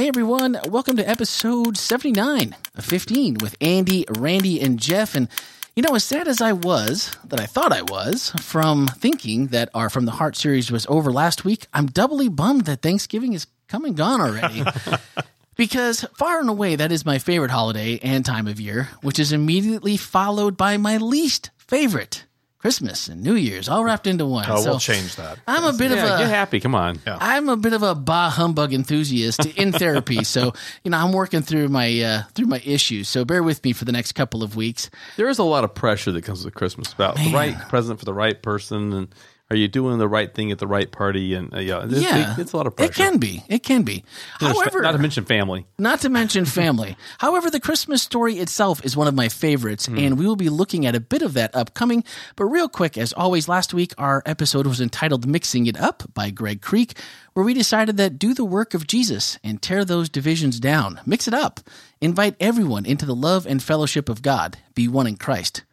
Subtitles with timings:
[0.00, 5.14] Hey everyone, welcome to episode 79 of 15 with Andy, Randy, and Jeff.
[5.14, 5.28] And
[5.76, 9.68] you know, as sad as I was, that I thought I was, from thinking that
[9.74, 13.46] our From the Heart series was over last week, I'm doubly bummed that Thanksgiving is
[13.68, 14.64] come and gone already.
[15.54, 19.32] because far and away, that is my favorite holiday and time of year, which is
[19.34, 22.24] immediately followed by my least favorite.
[22.60, 24.44] Christmas and New Year's all wrapped into one.
[24.46, 25.38] Oh, So we'll change that.
[25.48, 26.60] I'm a bit Yeah, of a get happy.
[26.60, 26.98] Come on.
[27.06, 30.52] I'm a bit of a bah humbug enthusiast in therapy, so
[30.84, 33.08] you know I'm working through my uh, through my issues.
[33.08, 34.90] So bear with me for the next couple of weeks.
[35.16, 38.04] There is a lot of pressure that comes with Christmas about the right present for
[38.04, 39.14] the right person, and
[39.50, 41.34] are you doing the right thing at the right party?
[41.34, 42.90] And uh, yeah, it's, yeah, it's a lot of pressure.
[42.92, 43.42] It can be.
[43.48, 44.04] It can be.
[44.38, 45.66] There's- However, not to mention family.
[45.78, 46.96] Not to mention family.
[47.18, 49.98] However, the Christmas story itself is one of my favorites, Hmm.
[49.98, 52.04] and we will be looking at a bit of that upcoming.
[52.36, 56.30] But real quick, as always, last week our episode was entitled Mixing It Up by
[56.30, 56.94] Greg Creek,
[57.32, 61.00] where we decided that do the work of Jesus and tear those divisions down.
[61.06, 61.60] Mix it up.
[62.00, 64.58] Invite everyone into the love and fellowship of God.
[64.74, 65.64] Be one in Christ.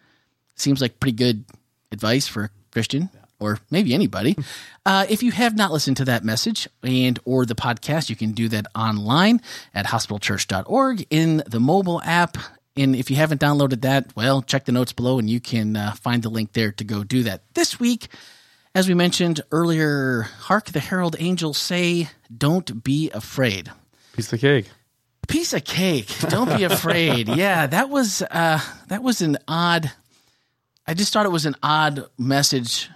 [0.56, 1.46] Seems like pretty good
[1.92, 4.36] advice for a Christian or maybe anybody.
[4.86, 8.32] Uh, if you have not listened to that message and or the podcast, you can
[8.32, 9.42] do that online
[9.74, 12.38] at hospitalchurch.org in the mobile app.
[12.76, 15.94] And if you haven't downloaded that, well, check the notes below and you can uh,
[15.94, 17.42] find the link there to go do that.
[17.54, 18.08] This week,
[18.76, 23.72] as we mentioned earlier, hark the herald angels say, "Don't be afraid."
[24.14, 24.68] Piece of cake.
[25.28, 26.10] piece of cake.
[26.30, 27.28] Don't be afraid.
[27.36, 29.92] yeah, that was uh, that was an odd.
[30.86, 32.90] I just thought it was an odd message.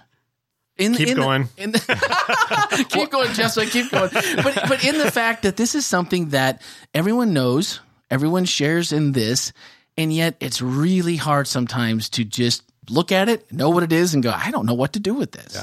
[0.78, 1.48] In, Keep in the- going.
[1.58, 3.70] in the- keep going, Jessica.
[3.70, 4.10] Keep going.
[4.42, 6.62] But but in the fact that this is something that
[6.94, 9.52] everyone knows, everyone shares in this,
[9.98, 14.14] and yet it's really hard sometimes to just look at it, know what it is,
[14.14, 15.62] and go, I don't know what to do with this.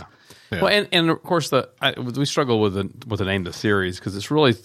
[0.51, 3.53] Well, and, and of course, the I, we struggle with the with the name of
[3.53, 4.55] the series because it's really,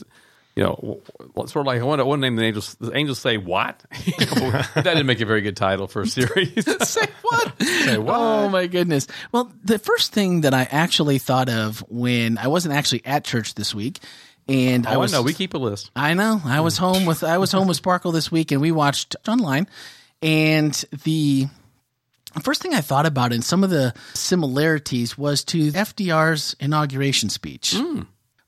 [0.56, 1.02] you know,
[1.46, 2.76] sort of like I want to one name the angels.
[2.76, 3.82] The angels say what?
[3.90, 6.64] that didn't make a very good title for a series.
[6.88, 7.62] Say what?
[7.62, 9.08] Say, Oh my goodness.
[9.32, 13.54] Well, the first thing that I actually thought of when I wasn't actually at church
[13.54, 13.98] this week,
[14.48, 15.90] and oh, I oh, was no, we keep a list.
[15.96, 16.40] I know.
[16.44, 19.66] I was home with I was home with Sparkle this week, and we watched online.
[20.22, 20.72] And
[21.04, 21.48] the
[22.42, 27.74] first thing I thought about in some of the similarities was to FDR's inauguration speech,
[27.76, 28.02] hmm.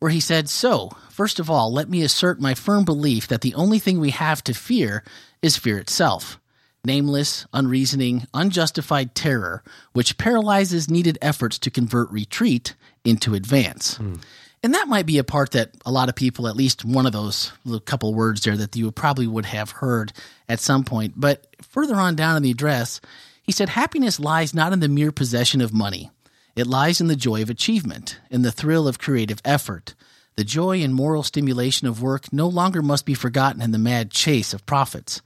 [0.06, 3.56] Where he said, "So, first of all, let me assert my firm belief that the
[3.56, 5.02] only thing we have to fear
[5.42, 6.38] is fear itself."
[6.84, 9.64] Nameless, unreasoning, unjustified terror,
[9.94, 13.96] which paralyzes needed efforts to convert retreat into advance.
[13.96, 14.14] Hmm.
[14.62, 17.12] And that might be a part that a lot of people, at least one of
[17.12, 17.50] those
[17.84, 20.12] couple words there, that you probably would have heard
[20.48, 21.14] at some point.
[21.16, 23.00] But further on down in the address,
[23.42, 26.12] he said, Happiness lies not in the mere possession of money,
[26.56, 29.94] it lies in the joy of achievement, in the thrill of creative effort.
[30.36, 34.10] The joy and moral stimulation of work no longer must be forgotten in the mad
[34.10, 35.20] chase of profits.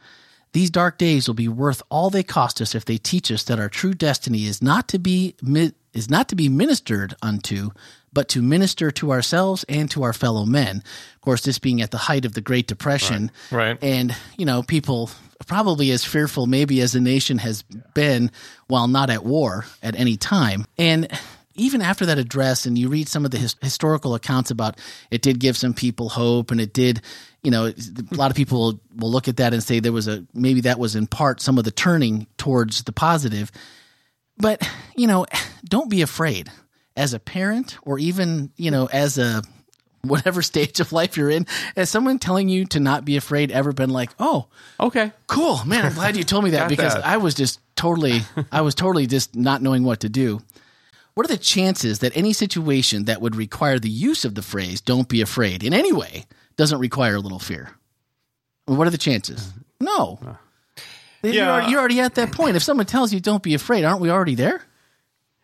[0.53, 3.61] These dark days will be worth all they cost us if they teach us that
[3.61, 7.71] our true destiny is not to be mi- is not to be ministered unto,
[8.13, 10.83] but to minister to ourselves and to our fellow men.
[11.15, 13.79] Of course, this being at the height of the Great Depression, Right.
[13.83, 15.11] And you know, people
[15.47, 17.63] probably as fearful maybe as the nation has
[17.95, 18.31] been
[18.67, 21.09] while not at war at any time, and
[21.55, 24.79] even after that address and you read some of the his, historical accounts about
[25.11, 27.03] it did give some people hope and it did
[27.43, 30.25] you know a lot of people will look at that and say there was a
[30.33, 33.51] maybe that was in part some of the turning towards the positive
[34.41, 35.27] but you know
[35.65, 36.51] don't be afraid.
[36.97, 39.43] As a parent or even you know as a
[40.03, 41.47] whatever stage of life you're in
[41.77, 45.13] has someone telling you to not be afraid ever been like oh Okay.
[45.27, 47.07] cool man i'm glad you told me that because that.
[47.07, 48.21] i was just totally
[48.53, 50.41] i was totally just not knowing what to do.
[51.15, 54.81] What are the chances that any situation that would require the use of the phrase
[54.81, 56.25] don't be afraid in any way
[56.57, 57.71] doesn't require a little fear?
[58.67, 59.49] What are the chances?
[59.49, 59.61] Uh-huh.
[59.81, 60.19] No.
[60.23, 60.39] You're,
[61.23, 61.51] Yeah.
[61.53, 64.11] already, you're already at that point if someone tells you don't be afraid aren't we
[64.11, 64.63] already there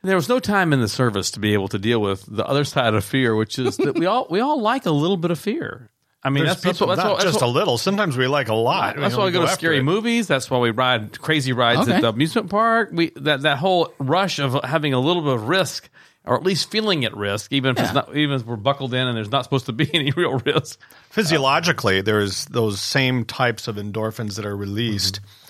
[0.02, 2.64] There was no time in the service to be able to deal with the other
[2.64, 5.38] side of fear, which is that we all we all like a little bit of
[5.38, 5.90] fear.
[6.22, 7.78] I mean, There's that's, that's, people, what, that's, not what, that's, just what, a little.
[7.78, 8.96] Sometimes we like a lot.
[8.96, 9.82] that's You know, why we go to scary it.
[9.84, 10.26] movies.
[10.26, 11.92] That's why we ride crazy rides Okay.
[11.94, 12.90] at the amusement park.
[12.92, 15.88] We that that whole rush of having a little bit of risk,
[16.24, 17.84] or at least feeling at risk, even if Yeah.
[17.84, 20.38] it's not, even if we're buckled in and there's not supposed to be any real
[20.38, 20.80] risk.
[21.10, 25.45] Physiologically, there's those same types of endorphins that are released, mm-hmm.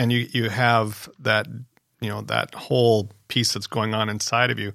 [0.00, 1.46] And you you have that
[2.00, 4.72] you know that whole piece that's going on inside of you.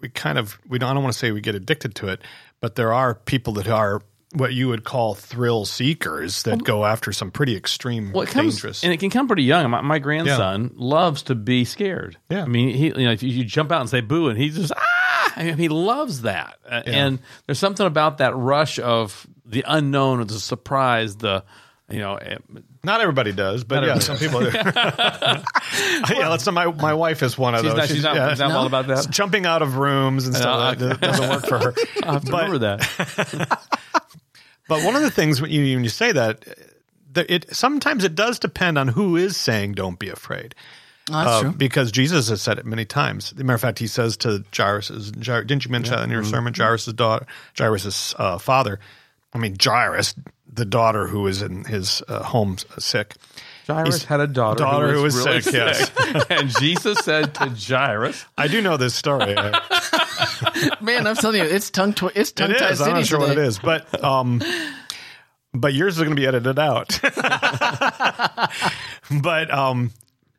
[0.00, 2.20] We kind of we don't I don't want to say we get addicted to it,
[2.60, 4.00] but there are people that are
[4.32, 8.56] what you would call thrill seekers that go after some pretty extreme, Well, it comes
[8.56, 8.84] dangerous.
[8.84, 9.70] and it can come pretty young.
[9.70, 12.18] My, my grandson loves to be scared.
[12.28, 12.42] Yeah.
[12.42, 14.50] I mean, he you know if you, you jump out and say boo, and he
[14.50, 16.58] just ah, I mean, he loves that.
[16.68, 21.42] Uh, And there's something about that rush of the unknown or the surprise, the
[21.90, 22.36] you know, eh,
[22.84, 24.46] Not everybody does, but yeah, some people do.
[24.54, 25.42] yeah,
[26.28, 27.78] that's my my wife is one of she's those.
[27.78, 28.56] not, she's not, yeah, not No.
[28.58, 29.06] all about that.
[29.10, 30.76] jumping out of rooms and stuff.
[30.76, 30.88] okay.
[30.88, 31.74] that doesn't work for her.
[32.04, 33.58] I have to But- remember that.
[34.68, 36.44] But one of the things when you, when you say that,
[37.14, 40.54] that it sometimes it does depend on who is saying "Don't be afraid."
[41.10, 41.52] Oh, that's Uh, true.
[41.52, 43.32] because Jesus has said it many times.
[43.32, 46.10] As a matter of fact, he says to Jairus, Jair, didn't you mention that in
[46.10, 46.30] your Mm-hmm.
[46.30, 46.52] sermon?
[46.54, 47.24] Jairus' daughter,
[47.56, 48.78] Jairus' uh, father.
[49.32, 50.14] I mean, Jairus,
[50.52, 53.14] the daughter who was in his uh, home sick.
[53.66, 55.90] Jairus He's- had a daughter, daughter who was, who was really sick, yes.
[56.30, 59.34] and Jesus said to Jairus, I do know this story.
[60.80, 62.80] Man, I'm telling you, it's tongue twi- it's tongue tied.
[62.80, 63.30] I'm not sure today.
[63.30, 64.40] what it is, but um,
[65.52, 66.98] but yours is going to be edited out.
[69.22, 69.92] but um,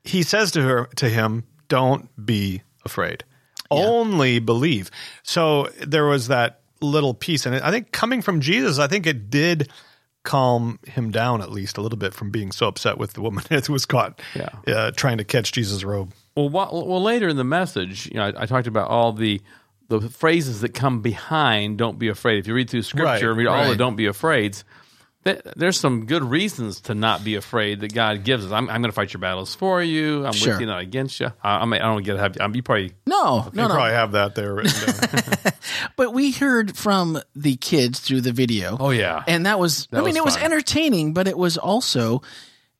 [0.03, 3.23] he says to her to him, "Don't be afraid.
[3.69, 4.89] Only believe."
[5.23, 9.29] So there was that little piece, and I think coming from Jesus, I think it
[9.29, 9.69] did
[10.29, 13.43] calm him down at least a little bit from being so upset with the woman
[13.49, 14.49] who was caught Yeah.
[14.67, 16.13] uh, trying to catch Jesus' robe.
[16.35, 19.41] Well, wha- well, later in the message, you know, I, I talked about all the
[19.89, 23.37] the phrases that come behind "Don't be afraid." If you read through Scripture, Right, and
[23.37, 24.63] read all the "Don't be afraids,"
[25.25, 28.51] th- there's some good reasons to not be afraid that God gives us.
[28.51, 30.25] I'm, I'm going to fight your battles for you.
[30.27, 30.53] I'm Sure.
[30.53, 31.31] with you, not against you.
[31.43, 33.73] I, I, mean, I don't get to have I'm, you probably No, no, You no.
[33.73, 35.53] probably have that there written down.
[35.95, 38.77] But we heard from the kids through the video.
[38.79, 39.23] Oh, yeah.
[39.27, 39.87] and that was.
[39.91, 40.45] I mean, was it was fun.
[40.45, 42.21] entertaining, but it was also,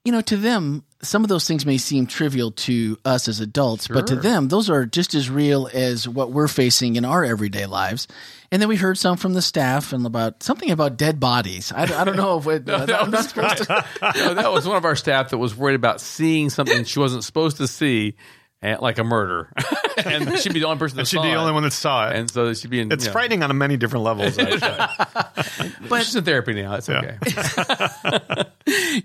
[0.03, 3.87] you know, to them, some of those things may seem trivial to us as adults,
[3.87, 7.65] but to them, those are just as real as what we're facing in our everyday
[7.65, 8.07] lives.
[8.51, 11.71] And then we heard some from the staff and about something about dead bodies.
[11.71, 13.85] I, I don't know if it, I'm not supposed to.
[14.01, 17.23] Know, that was one of our staff that was worried about seeing something she wasn't
[17.23, 18.15] supposed to see,
[18.61, 19.51] and, like a murder,
[20.05, 21.37] and she'd be the only person that She'd saw be the it.
[21.37, 22.15] only one that saw it.
[22.17, 22.91] and so she'd be in.
[22.91, 24.37] it's you know, frightening on many different levels.
[24.39, 25.71] Actually.
[25.87, 26.75] But she's in therapy now.
[26.75, 27.17] It's Yeah.
[27.23, 28.43] okay.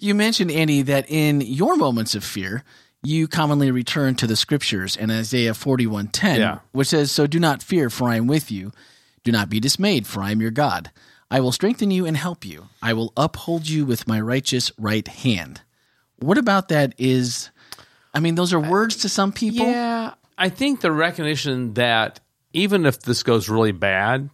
[0.00, 2.64] You mentioned, Andy, that in your moments of fear,
[3.02, 6.58] you commonly return to the scriptures and Isaiah 41:10, Yeah.
[6.72, 8.72] which says, "So do not fear, for I am with you.
[9.24, 10.90] Do not be dismayed, for I am your God.
[11.30, 12.68] I will strengthen you and help you.
[12.82, 15.62] I will uphold you with my righteous right hand."
[16.18, 17.50] What about that is
[18.14, 19.66] I mean, those are words to some people.
[19.66, 22.20] Yeah, I think the recognition that
[22.52, 24.30] even if this goes really bad,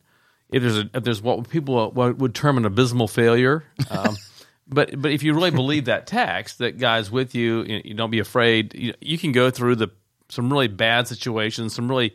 [0.51, 4.17] if there's a, if there's what people would term an abysmal failure, um,
[4.69, 8.11] but but if you really believe that text that God's with you, you, you don't
[8.11, 8.75] be afraid.
[8.75, 9.89] You, you can go through the
[10.29, 12.15] some really bad situations, some really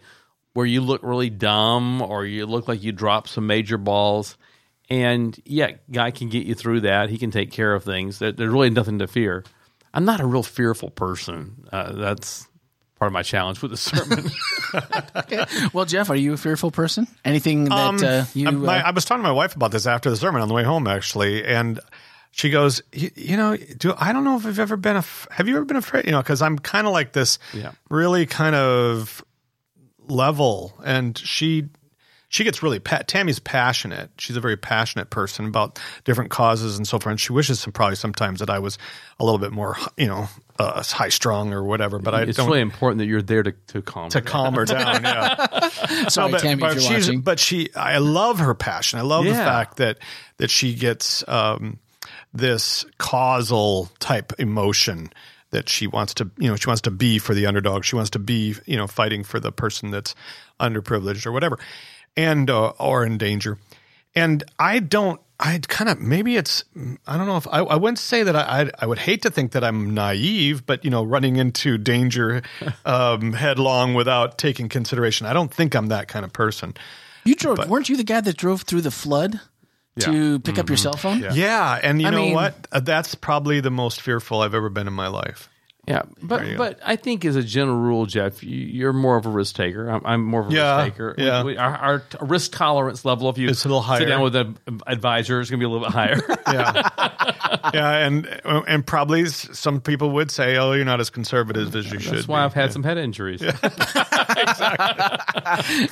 [0.53, 4.37] where you look really dumb or you look like you dropped some major balls.
[4.89, 7.09] And yeah, God can get you through that.
[7.09, 8.19] He can take care of things.
[8.19, 9.43] There- There's really nothing to fear.
[9.95, 11.67] I'm not a real fearful person.
[11.71, 12.47] Uh, that's
[12.99, 14.29] part of my challenge with the sermon.
[15.15, 15.45] okay.
[15.73, 17.07] Well, Jeff, are you a fearful person?
[17.23, 19.71] Anything that Um, uh, you I, my, uh, I was talking to my wife about
[19.71, 21.79] this after the sermon on the way home, actually, and
[22.31, 25.05] she goes, "You, you know, do I don't know if I've ever been a.
[25.31, 26.05] Have you ever been afraid?
[26.05, 27.71] You know, because I'm kind of like this, Yeah.
[27.89, 29.23] really kind of
[30.07, 31.69] level, and she."
[32.35, 34.09] She gets really pa- Tammy's passionate.
[34.17, 37.11] She's a very passionate person about different causes and so forth.
[37.11, 38.77] And she wishes some, probably sometimes that I was
[39.21, 40.27] a little bit more, you know,
[40.59, 41.97] uh, high strung or whatever.
[41.97, 44.31] But I it's don't really important that you're there to, to calm to her down.
[44.31, 45.01] calm her down.
[45.01, 45.69] Yeah.
[46.09, 47.21] sorry, but, Tammy, but if you're she's watching.
[47.21, 48.99] but she I love her passion.
[48.99, 49.99] I love the fact that
[50.35, 51.79] that she gets um,
[52.33, 55.09] this causal type emotion
[55.51, 57.85] that she wants to you know she wants to be for the underdog.
[57.85, 60.15] She wants to be you know fighting for the person that's
[60.59, 61.59] underprivileged or whatever,
[62.17, 63.57] and uh, or in danger.
[64.15, 65.19] And I don't.
[65.37, 66.63] I kind of maybe it's
[67.05, 69.29] I don't know if I, I wouldn't say that I I'd, I would hate to
[69.29, 72.41] think that I'm naive, but you know running into danger
[72.85, 75.27] um, headlong without taking consideration.
[75.27, 76.73] I don't think I'm that kind of person.
[77.25, 79.41] you drove, weren't you the guy that drove through the flood
[79.99, 81.19] to pick up your cell phone?
[81.33, 82.67] Yeah, and you I know mean- what?
[82.71, 85.49] Uh, That's probably the most fearful I've ever been in my life.
[85.87, 89.29] Yeah, but but I think as a general rule, Jeff, you, you're more of a
[89.29, 89.87] risk taker.
[89.87, 91.15] I'm, I'm more of a Yeah, risk taker.
[91.17, 91.43] yeah.
[91.43, 93.99] We- we- our, our risk tolerance level, if you It's a little higher.
[93.99, 96.19] sit down with an advisor, is going to be a little bit higher.
[96.47, 101.91] Yeah, yeah, and and probably some people would say, "Oh, you're not as conservative as
[101.91, 102.45] you should." That's why be.
[102.45, 103.41] I've had some head injuries.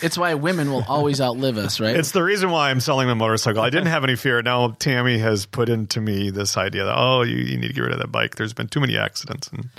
[0.01, 1.95] It's why women will always outlive us, right?
[1.95, 3.61] It's the reason why I'm selling the motorcycle.
[3.61, 4.41] I didn't have any fear.
[4.41, 7.81] Now Tammy has put into me this idea that oh, you, you need to get
[7.81, 8.35] rid of that bike.
[8.35, 9.47] There's been too many accidents.
[9.49, 9.69] And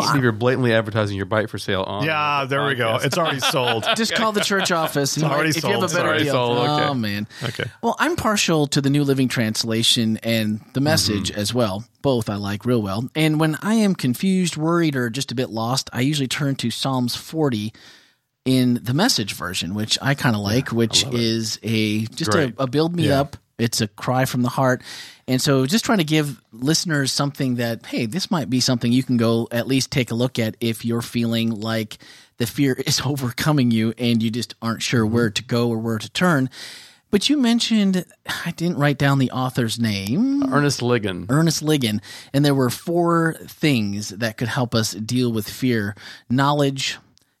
[0.00, 2.04] well, Steve, you're blatantly advertising your bike for sale on.
[2.04, 2.98] yeah, the there we go.
[3.02, 3.84] It's already sold.
[3.96, 5.16] just call the church office.
[5.16, 5.92] and already if you have a sold.
[6.04, 6.32] better It's already deal.
[6.32, 6.84] sold, okay.
[6.88, 7.26] Oh man.
[7.44, 7.64] Okay.
[7.82, 11.40] Well, I'm partial to the New Living Translation and the message Mm-hmm.
[11.40, 11.84] as well.
[12.02, 13.08] Both I like real well.
[13.14, 16.70] And when I am confused, worried, or just a bit lost, I usually turn to
[16.70, 17.72] Psalms 40
[18.44, 22.66] in the message version, which I kind of like, which is a just a, a
[22.68, 23.20] build me Yeah.
[23.22, 24.82] up It's a cry from the heart.
[25.28, 29.02] And so just trying to give listeners something that, hey, this might be something you
[29.02, 31.98] can go at least take a look at if you're feeling like
[32.38, 35.14] the fear is overcoming you and you just aren't sure mm-hmm.
[35.14, 36.50] where to go or where to turn.
[37.10, 38.04] But you mentioned,
[38.44, 40.42] I didn't write down the author's name.
[40.52, 41.26] Ernest Ligon.
[41.30, 42.00] Ernest Ligon,
[42.32, 45.94] and there were four things that could help us deal with fear
[46.28, 46.98] knowledge,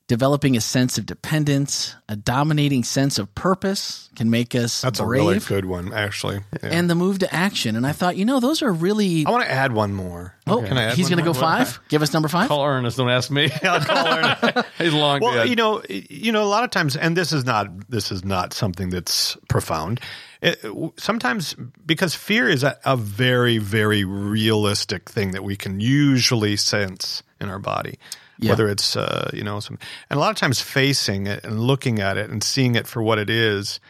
[0.08, 5.22] developing a sense of dependence, a dominating sense of purpose can make us That's brave,
[5.22, 6.40] a really good one, actually.
[6.62, 6.70] Yeah.
[6.70, 7.74] and the move to action.
[7.74, 9.26] And I thought, you know, those are really.
[9.26, 10.34] I want to add one more.
[10.46, 11.34] Oh, Can I add he's going to more?
[11.34, 11.80] go five.
[11.88, 12.48] Give us number five.
[12.48, 12.96] Call Ernest.
[12.96, 13.50] Don't ask me.
[13.64, 14.68] I'll call Ernest.
[14.78, 15.48] He's long well, dead.
[15.48, 18.52] you know, you know, a lot of times, and this is not this is not
[18.52, 20.00] something that's profound.
[20.40, 20.60] It,
[20.98, 27.24] sometimes because fear is a, a very very realistic thing that we can usually sense
[27.40, 27.98] in our body.
[28.38, 28.50] Yeah.
[28.50, 29.78] Whether it's uh, you know some,
[30.10, 33.02] and a lot of times facing it and looking at it and seeing it for
[33.02, 33.80] what it is,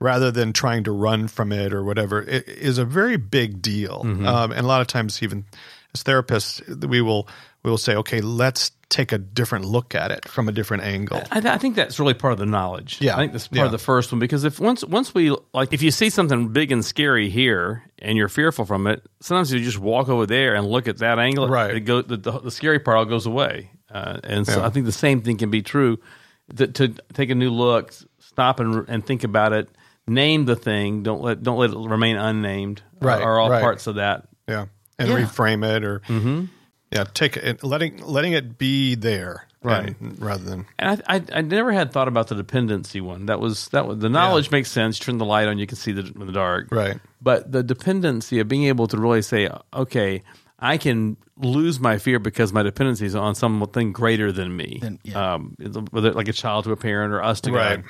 [0.00, 4.02] rather than trying to run from it or whatever, it is a very big deal.
[4.04, 4.26] Mm-hmm.
[4.26, 5.44] Um, and a lot of times, even
[5.94, 7.28] as therapists, we will
[7.62, 11.20] we will say, okay, let's take a different look at it from a different angle.
[11.32, 12.98] I, I think that's really part of the knowledge.
[13.00, 13.14] Yeah.
[13.14, 13.64] I think that's part Yeah.
[13.64, 16.70] of the first one because if once once we like if you see something big
[16.70, 20.66] and scary here and you're fearful from it, sometimes you just walk over there and
[20.66, 21.48] look at that angle.
[21.48, 21.74] Right.
[21.74, 24.66] It go, the, the, the scary part all goes away, uh, and so Yeah.
[24.66, 25.98] I think the same thing can be true.
[26.54, 29.70] That to take a new look, stop and and think about it.
[30.06, 31.02] Name the thing.
[31.02, 32.82] Don't let don't let it remain unnamed.
[33.00, 33.62] Right, Are all right.
[33.62, 34.28] parts of that.
[34.46, 34.66] Yeah,
[34.98, 35.16] and Yeah.
[35.22, 36.02] reframe it or
[36.90, 39.96] yeah, take it, letting letting it be there, Right.
[40.00, 43.26] and- rather than And I, I, I never had thought about the dependency one.
[43.26, 44.98] That was that was the knowledge makes sense.
[44.98, 46.68] Turn the light on, you can see the, in the dark.
[46.70, 47.00] Right.
[47.22, 50.22] But the dependency of being able to really say, okay,
[50.64, 54.78] I can lose my fear because my dependency is on something greater than me.
[54.80, 55.34] Than- yeah.
[55.34, 55.56] um,
[55.90, 57.82] whether like a child to a parent or us to right.
[57.82, 57.84] God.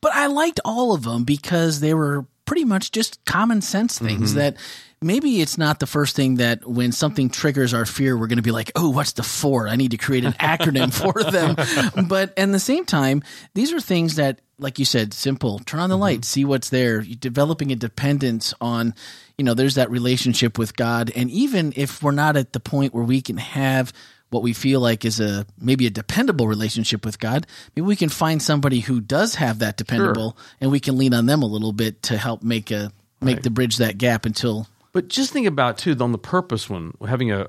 [0.00, 4.30] But I liked all of them because they were pretty much just common sense things
[4.30, 4.38] mm-hmm.
[4.38, 4.56] that
[5.02, 8.42] maybe it's not the first thing that when something triggers our fear, we're going to
[8.42, 9.68] be like, oh, what's the four?
[9.68, 12.06] I need to create an acronym for them.
[12.08, 15.58] But at the same time, these are things that, like you said, simple.
[15.58, 16.02] Turn on the mm-hmm.
[16.02, 17.02] light, see what's there.
[17.02, 18.94] You're developing a dependence on,
[19.36, 21.12] you know, there's that relationship with God.
[21.14, 23.92] And even if we're not at the point where we can have
[24.30, 28.08] what we feel like is a maybe a dependable relationship with God, maybe we can
[28.08, 31.72] find somebody who does have that dependable, and we can lean on them a little
[31.72, 35.78] bit to help make a make the bridge that gap until But just think about
[35.78, 37.48] too on the purpose one, having a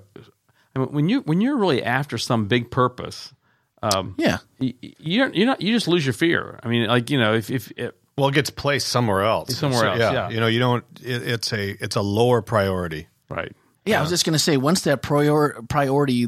[0.75, 3.33] I mean, when you when you're really after some big purpose,
[3.81, 6.59] um, yeah you, you're you're not you just lose your fear.
[6.63, 9.55] I mean, like you know, if if, if Well, it gets placed somewhere else.
[9.55, 10.29] Somewhere else, yeah.
[10.29, 10.83] You know, you don't.
[11.01, 13.07] It, it's a it's a lower priority.
[13.29, 13.53] right.
[13.85, 13.99] yeah.
[13.99, 16.27] I was just gonna say once that prior, priority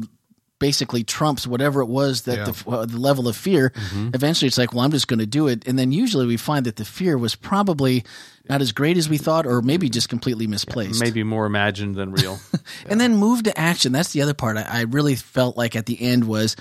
[0.62, 2.44] basically trumps whatever it was that Yeah.
[2.52, 3.72] the, uh, the level of fear.
[4.14, 6.64] Eventually, it's like, well, I'm just going to do it, and then usually we find
[6.66, 8.04] that the fear was probably
[8.48, 11.00] not as great as we thought, or maybe just completely misplaced.
[11.00, 12.38] Maybe more imagined than real.
[12.88, 13.92] and then move to action.
[13.92, 14.56] That's the other part.
[14.56, 16.56] I, I really felt like at the end was,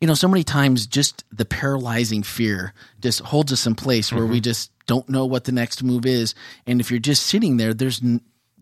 [0.00, 4.26] you know, so many times just the paralyzing fear just holds us in place where
[4.26, 6.34] we just don't know what the next move is.
[6.66, 8.00] And if you're just sitting there, there's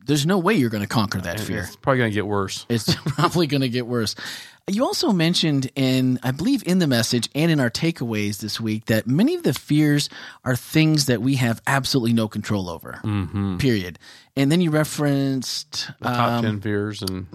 [0.07, 1.59] there's no way you're going to conquer that fear.
[1.67, 2.67] it's probably going to get worse.
[2.69, 4.15] It's probably going to get worse.
[4.69, 8.87] You also mentioned in, I believe, in the message and in our takeaways this week
[8.87, 10.09] that many of the fears
[10.45, 12.99] are things that we have absolutely no control over.
[13.59, 14.01] Period.
[14.37, 17.29] And then you referenced Top ten fears and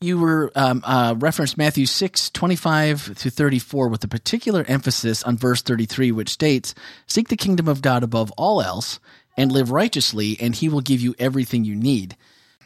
[0.00, 5.36] you were um, uh, referenced Matthew 6, 25 to 34 with a particular emphasis on
[5.36, 6.74] verse 33, which states,
[7.06, 8.98] Seek the kingdom of God above all else
[9.40, 12.16] and live righteously, and he will give you everything you need.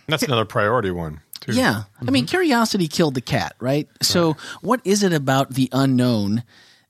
[0.08, 1.52] That's another priority one too.
[1.52, 1.84] Yeah.
[2.06, 3.88] I mean, curiosity killed the cat, right?
[4.02, 6.42] So, what is it about the unknown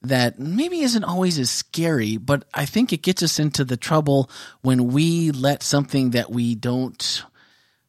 [0.03, 4.31] that maybe isn't always as scary, but I think it gets us into the trouble
[4.62, 7.25] when we let something that we don't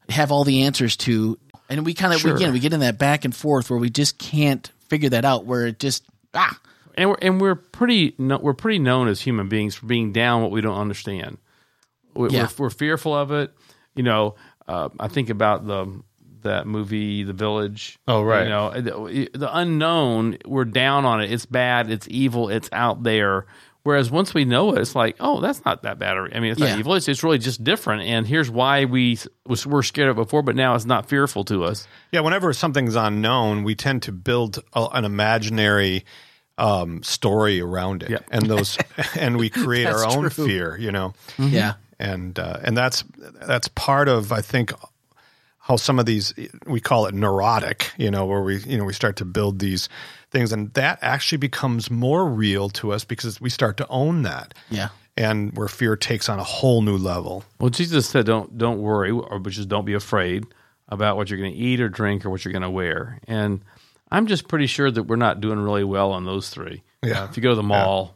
[0.09, 1.37] have all the answers to,
[1.69, 2.35] and we kind of, Sure.
[2.35, 5.45] again, we get in that back and forth where we just can't figure that out,
[5.45, 6.57] where it just, ah,
[6.97, 10.41] and we're and we're pretty no, we're pretty known as human beings for being down
[10.41, 11.37] what we don't understand.
[12.15, 12.47] We, Yeah.
[12.57, 13.53] we're, we're fearful of it.
[13.95, 14.35] You know,
[14.67, 16.01] uh, I think about the
[16.41, 17.97] that movie, The Village.
[18.07, 18.43] Oh, right.
[18.43, 20.37] You know, the, the unknown.
[20.45, 21.31] We're down on it.
[21.31, 21.89] It's bad.
[21.89, 22.49] It's evil.
[22.49, 23.47] It's out there.
[23.81, 26.17] Whereas once we know it, it's like, oh, that's not that bad.
[26.17, 26.69] I mean, it's Yeah.
[26.71, 26.93] not evil.
[26.95, 28.03] It's, it's really just different.
[28.03, 29.17] And here's why we
[29.47, 31.87] was were scared of it before, but now it's not fearful to us.
[32.11, 36.05] Yeah, whenever something's unknown, we tend to build a, an imaginary
[36.57, 38.19] um, story around it, Yeah.
[38.31, 38.77] and those,
[39.17, 40.45] and we create our own true.
[40.47, 40.77] fear.
[40.77, 41.73] You know, yeah.
[41.99, 43.03] And uh, and that's
[43.45, 44.71] that's part of I think
[45.59, 46.33] how some of these
[46.67, 47.91] we call it neurotic.
[47.97, 49.89] You know, where we you know we start to build these
[50.31, 54.53] things, and that actually becomes more real to us because we start to own that.
[54.69, 54.89] Yeah.
[55.17, 57.43] and where fear takes on a whole new level.
[57.59, 60.45] Well, Jesus said, "Don't don't worry, or but just don't be afraid
[60.89, 63.61] about what you're going to eat or drink or what you're going to wear." And
[64.15, 66.83] I'm just pretty sure that we're not doing really well on those three.
[67.03, 67.23] Yeah.
[67.23, 68.15] Uh, if you go to the mall,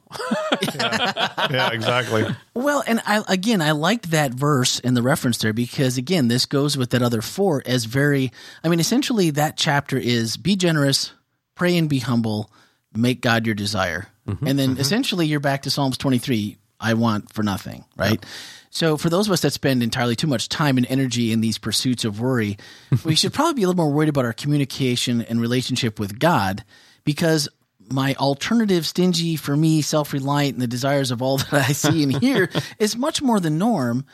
[0.61, 2.25] yeah, exactly.
[2.55, 6.45] Well, and I again I liked that verse and the reference there because again this
[6.45, 8.31] goes with that other four as very
[8.63, 11.11] I mean essentially that chapter is be generous,
[11.55, 12.51] pray and be humble,
[12.95, 14.07] make God your desire.
[14.25, 18.23] and then essentially you're back to Psalms 23, I want for nothing, right?
[18.69, 21.57] So for those of us that spend entirely too much time and energy in these
[21.57, 22.57] pursuits of worry,
[23.03, 26.63] we should probably be a little more worried about our communication and relationship with God
[27.03, 27.49] because
[27.91, 32.21] my alternative stingy for me self-reliant and the desires of all that i see and
[32.21, 34.05] hear is much more the norm.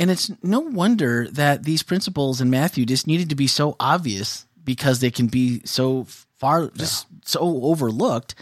[0.00, 4.46] And it's no wonder that these principles in matthew just needed to be so obvious
[4.64, 6.06] because they can be so
[6.38, 8.34] far just so overlooked.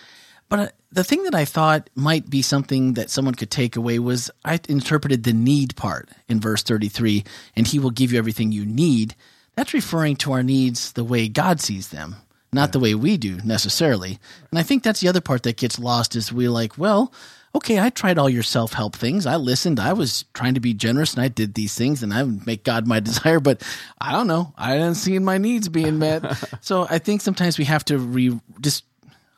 [0.48, 3.98] But uh, the thing that i thought might be something that someone could take away
[3.98, 7.24] was i interpreted the need part in verse 33
[7.54, 9.14] and he will give you everything you need
[9.54, 12.16] that's referring to our needs the way god sees them
[12.52, 14.18] not the way we do necessarily.
[14.50, 17.12] And I think that's the other part that gets lost is we like, well,
[17.54, 19.26] okay, I tried all your self help things.
[19.26, 19.78] I listened.
[19.78, 22.64] I was trying to be generous and I did these things and I would make
[22.64, 23.62] God my desire, but
[24.00, 24.52] I don't know.
[24.56, 26.24] I didn't see my needs being met.
[26.60, 28.84] so I think sometimes we have to re just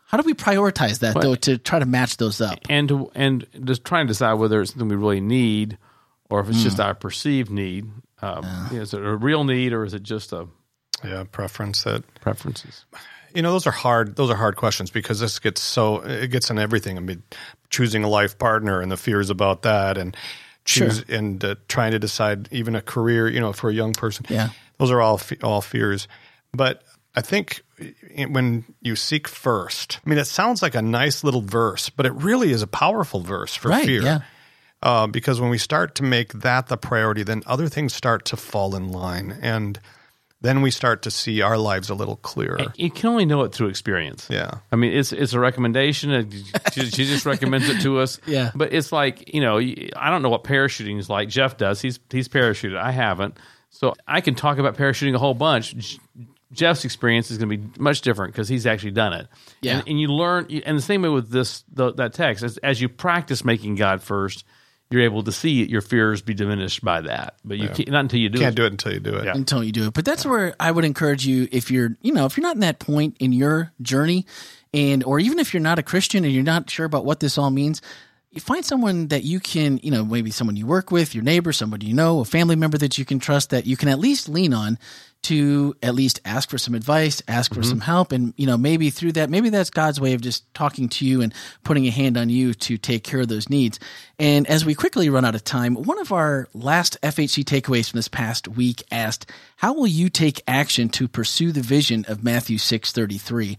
[0.09, 2.59] how do we prioritize that though to try to match those up?
[2.69, 5.79] and to, and just trying to decide whether it's something we really need
[6.31, 7.87] or if it's just our perceived need.
[8.21, 10.47] Um, you know, is it a real need or is it just a
[11.05, 12.85] Yeah, preference that preferences?
[13.35, 16.49] you know those are hard those are hard questions because this gets so it gets
[16.50, 17.23] in everything i mean
[17.69, 20.17] choosing a life partner and the fears about that and
[20.65, 24.25] choose and uh, trying to decide even a career you know for a young person
[24.31, 24.49] Yeah.
[24.79, 26.09] those are all all fears
[26.55, 26.83] but
[27.18, 27.62] i think
[28.30, 32.12] when you seek first i mean it sounds like a nice little verse but it
[32.12, 33.87] really is a powerful verse for Right.
[33.87, 34.20] fear Yeah.
[34.82, 38.37] uh, because when we start to make that the priority, then other things start to
[38.37, 39.80] fall in line, and
[40.40, 42.61] then we start to see our lives a little clearer.
[42.76, 44.28] You can only know it through experience.
[44.31, 44.50] Yeah.
[44.70, 46.12] I mean, it's it's a recommendation.
[46.12, 46.33] and
[46.72, 48.20] She, she just recommends it to us.
[48.26, 48.52] Yeah.
[48.54, 51.28] But it's like you know, I don't know what parachuting is like.
[51.28, 51.81] Jeff does.
[51.83, 52.78] He's he's parachuted.
[52.78, 53.37] I haven't.
[53.70, 55.98] So I can talk about parachuting a whole bunch.
[56.52, 59.28] J- Jeff's experience is going to be much different because he's actually done it.
[59.61, 59.78] Yeah.
[59.78, 62.80] And, and you learn, and the same way with this the, that text, as, as
[62.80, 64.44] you practice making God first,
[64.90, 67.34] you're able to see your fears be diminished by that.
[67.44, 68.42] But you can't, not until you do it.
[68.42, 68.56] Can't it.
[68.56, 69.24] do it until you do it.
[69.26, 69.34] Yeah.
[69.34, 69.92] until you do it.
[69.92, 72.61] But that's where I would encourage you if you're, you know, if you're not in
[72.61, 74.24] that point in your journey
[74.72, 77.37] and or even if you're not a Christian and you're not sure about what this
[77.37, 77.82] all means,
[78.31, 81.53] you find someone that you can, you know, maybe someone you work with, your neighbor,
[81.53, 84.29] somebody you know, a family member that you can trust that you can at least
[84.29, 84.79] lean on
[85.21, 87.71] to at least ask for some advice, ask for mm-hmm.
[87.71, 90.88] some help and you know, maybe through that maybe that's God's way of just talking
[90.91, 91.33] to you and
[91.64, 93.81] putting a hand on you to take care of those needs.
[94.19, 97.99] And as we quickly run out of time, one of our last FHC takeaways from
[97.99, 102.59] this past week asked, "How will you take action to pursue the vision of Matthew
[102.59, 103.57] 6:33?"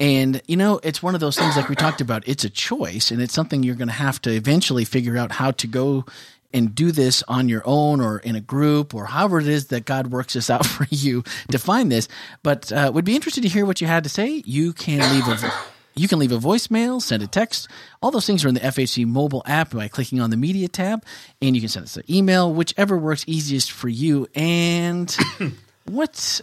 [0.00, 3.10] And you know, it's one of those things like we talked about, it's a choice
[3.10, 6.06] and it's something you're going to have to eventually figure out how to go
[6.52, 9.84] and do this on your own or in a group or however it is that
[9.84, 12.08] God works this out for you to find this.
[12.42, 14.42] But uh, would be interested to hear what you had to say.
[14.46, 15.52] You can leave a
[15.96, 17.68] you can leave a voicemail, send a text.
[18.00, 21.04] All those things are in the FHC mobile app by clicking on the media tab,
[21.42, 24.26] and you can send us an email, whichever works easiest for you.
[24.34, 25.14] And
[25.84, 26.40] what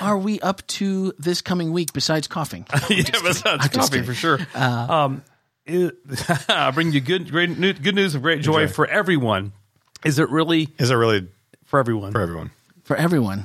[0.00, 2.66] are we up to this coming week besides coughing?
[2.90, 4.04] yeah, besides just coffee kidding.
[4.04, 4.38] for sure.
[4.54, 5.22] um,
[5.66, 5.94] it,
[6.48, 8.72] I bring you good, great, new, good news of great joy Joy.
[8.72, 9.52] for everyone.
[10.04, 11.28] Is it really Is it really
[11.64, 12.12] for everyone?
[12.12, 12.50] for everyone?
[12.84, 13.44] For everyone.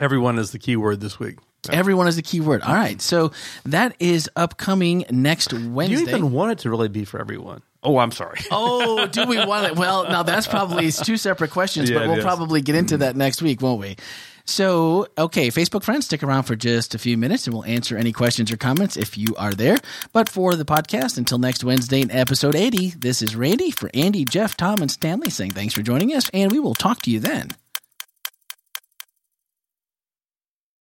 [0.00, 1.36] Everyone is the key word this week.
[1.68, 2.62] Everyone is the key word.
[2.62, 3.00] All right.
[3.02, 3.32] So
[3.66, 6.10] that is upcoming next Do you Wednesday.
[6.10, 7.60] even want it to really be for everyone?
[7.82, 8.40] Oh, I'm sorry.
[8.50, 9.76] Oh, do we want it?
[9.76, 13.42] Well, now that's probably two separate questions, Yeah, but we'll probably get into that next
[13.42, 13.96] week, won't we?
[14.44, 18.12] So, okay, Facebook friends, stick around for just a few minutes and we'll answer any
[18.12, 19.76] questions or comments if you are there.
[20.12, 24.24] But for the podcast, until next Wednesday in episode 80, this is Randy for Andy,
[24.24, 27.20] Jeff, Tom, and Stanley saying thanks for joining us, and we will talk to you
[27.20, 27.48] then.